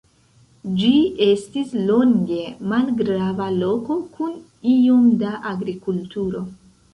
Ĝi 0.77 0.93
estis 1.25 1.75
longe 1.89 2.39
malgrava 2.71 3.51
loko 3.59 3.99
kun 4.17 4.33
iom 4.73 5.05
da 5.21 5.37
agrikulturo. 5.53 6.45